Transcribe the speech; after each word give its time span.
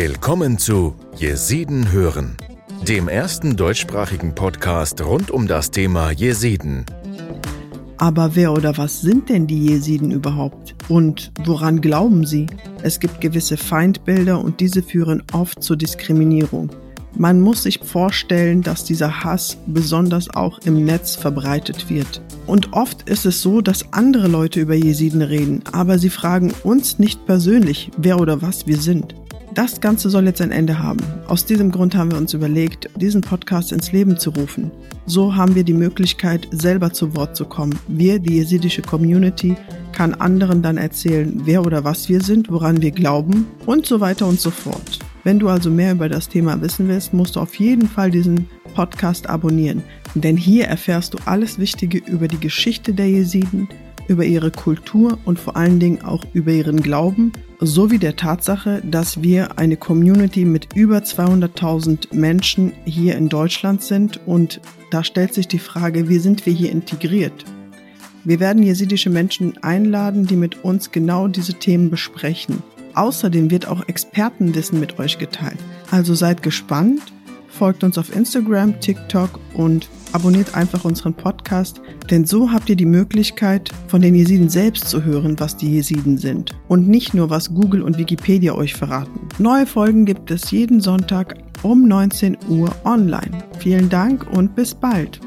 Willkommen 0.00 0.58
zu 0.58 0.94
Jesiden 1.16 1.90
hören, 1.90 2.36
dem 2.86 3.08
ersten 3.08 3.56
deutschsprachigen 3.56 4.32
Podcast 4.32 5.04
rund 5.04 5.32
um 5.32 5.48
das 5.48 5.72
Thema 5.72 6.12
Jesiden. 6.12 6.86
Aber 7.96 8.36
wer 8.36 8.52
oder 8.52 8.78
was 8.78 9.00
sind 9.00 9.28
denn 9.28 9.48
die 9.48 9.66
Jesiden 9.66 10.12
überhaupt? 10.12 10.76
Und 10.88 11.32
woran 11.44 11.80
glauben 11.80 12.24
sie? 12.24 12.46
Es 12.84 13.00
gibt 13.00 13.20
gewisse 13.20 13.56
Feindbilder 13.56 14.40
und 14.40 14.60
diese 14.60 14.84
führen 14.84 15.24
oft 15.32 15.64
zur 15.64 15.76
Diskriminierung. 15.76 16.70
Man 17.16 17.40
muss 17.40 17.64
sich 17.64 17.80
vorstellen, 17.80 18.62
dass 18.62 18.84
dieser 18.84 19.24
Hass 19.24 19.56
besonders 19.66 20.30
auch 20.30 20.60
im 20.60 20.84
Netz 20.84 21.16
verbreitet 21.16 21.90
wird. 21.90 22.22
Und 22.46 22.72
oft 22.72 23.10
ist 23.10 23.26
es 23.26 23.42
so, 23.42 23.60
dass 23.60 23.92
andere 23.92 24.28
Leute 24.28 24.60
über 24.60 24.74
Jesiden 24.74 25.22
reden, 25.22 25.64
aber 25.72 25.98
sie 25.98 26.10
fragen 26.10 26.54
uns 26.62 27.00
nicht 27.00 27.26
persönlich, 27.26 27.90
wer 27.96 28.20
oder 28.20 28.42
was 28.42 28.68
wir 28.68 28.76
sind. 28.76 29.16
Das 29.58 29.80
Ganze 29.80 30.08
soll 30.08 30.26
jetzt 30.26 30.40
ein 30.40 30.52
Ende 30.52 30.78
haben. 30.78 31.02
Aus 31.26 31.44
diesem 31.44 31.72
Grund 31.72 31.96
haben 31.96 32.12
wir 32.12 32.18
uns 32.18 32.32
überlegt, 32.32 32.88
diesen 32.94 33.22
Podcast 33.22 33.72
ins 33.72 33.90
Leben 33.90 34.16
zu 34.16 34.30
rufen. 34.30 34.70
So 35.04 35.34
haben 35.34 35.56
wir 35.56 35.64
die 35.64 35.72
Möglichkeit, 35.74 36.46
selber 36.52 36.92
zu 36.92 37.16
Wort 37.16 37.34
zu 37.34 37.44
kommen. 37.44 37.76
Wir, 37.88 38.20
die 38.20 38.34
jesidische 38.34 38.82
Community, 38.82 39.56
kann 39.90 40.14
anderen 40.14 40.62
dann 40.62 40.76
erzählen, 40.76 41.40
wer 41.42 41.66
oder 41.66 41.82
was 41.82 42.08
wir 42.08 42.20
sind, 42.20 42.52
woran 42.52 42.80
wir 42.82 42.92
glauben 42.92 43.48
und 43.66 43.84
so 43.84 43.98
weiter 43.98 44.28
und 44.28 44.38
so 44.38 44.52
fort. 44.52 45.00
Wenn 45.24 45.40
du 45.40 45.48
also 45.48 45.70
mehr 45.70 45.90
über 45.90 46.08
das 46.08 46.28
Thema 46.28 46.60
wissen 46.60 46.86
willst, 46.86 47.12
musst 47.12 47.34
du 47.34 47.40
auf 47.40 47.56
jeden 47.56 47.88
Fall 47.88 48.12
diesen 48.12 48.48
Podcast 48.74 49.28
abonnieren, 49.28 49.82
denn 50.14 50.36
hier 50.36 50.66
erfährst 50.66 51.14
du 51.14 51.18
alles 51.24 51.58
Wichtige 51.58 51.98
über 51.98 52.28
die 52.28 52.38
Geschichte 52.38 52.94
der 52.94 53.10
Jesiden, 53.10 53.68
über 54.08 54.24
ihre 54.24 54.50
Kultur 54.50 55.18
und 55.24 55.38
vor 55.38 55.56
allen 55.56 55.78
Dingen 55.78 56.02
auch 56.02 56.24
über 56.32 56.50
ihren 56.50 56.82
Glauben, 56.82 57.32
sowie 57.60 57.98
der 57.98 58.16
Tatsache, 58.16 58.82
dass 58.84 59.22
wir 59.22 59.58
eine 59.58 59.76
Community 59.76 60.44
mit 60.44 60.74
über 60.74 60.98
200.000 60.98 62.14
Menschen 62.14 62.72
hier 62.84 63.16
in 63.16 63.28
Deutschland 63.28 63.82
sind 63.82 64.20
und 64.26 64.60
da 64.90 65.04
stellt 65.04 65.34
sich 65.34 65.46
die 65.46 65.58
Frage, 65.58 66.08
wie 66.08 66.18
sind 66.18 66.46
wir 66.46 66.52
hier 66.52 66.72
integriert? 66.72 67.44
Wir 68.24 68.40
werden 68.40 68.62
jesidische 68.62 69.10
Menschen 69.10 69.62
einladen, 69.62 70.26
die 70.26 70.36
mit 70.36 70.64
uns 70.64 70.90
genau 70.90 71.28
diese 71.28 71.54
Themen 71.54 71.90
besprechen. 71.90 72.62
Außerdem 72.94 73.50
wird 73.50 73.68
auch 73.68 73.86
Expertenwissen 73.86 74.80
mit 74.80 74.98
euch 74.98 75.18
geteilt. 75.18 75.58
Also 75.90 76.14
seid 76.14 76.42
gespannt, 76.42 77.00
folgt 77.58 77.82
uns 77.82 77.98
auf 77.98 78.14
Instagram, 78.14 78.78
TikTok 78.80 79.40
und 79.54 79.88
abonniert 80.12 80.54
einfach 80.54 80.84
unseren 80.84 81.12
Podcast, 81.12 81.80
denn 82.08 82.24
so 82.24 82.50
habt 82.52 82.70
ihr 82.70 82.76
die 82.76 82.86
Möglichkeit, 82.86 83.70
von 83.88 84.00
den 84.00 84.14
Jesiden 84.14 84.48
selbst 84.48 84.88
zu 84.88 85.04
hören, 85.04 85.38
was 85.40 85.56
die 85.56 85.74
Jesiden 85.74 86.18
sind 86.18 86.54
und 86.68 86.88
nicht 86.88 87.14
nur, 87.14 87.30
was 87.30 87.52
Google 87.52 87.82
und 87.82 87.98
Wikipedia 87.98 88.54
euch 88.54 88.74
verraten. 88.74 89.20
Neue 89.38 89.66
Folgen 89.66 90.04
gibt 90.04 90.30
es 90.30 90.50
jeden 90.52 90.80
Sonntag 90.80 91.36
um 91.62 91.88
19 91.88 92.38
Uhr 92.48 92.70
online. 92.84 93.42
Vielen 93.58 93.88
Dank 93.88 94.26
und 94.32 94.54
bis 94.54 94.74
bald. 94.74 95.20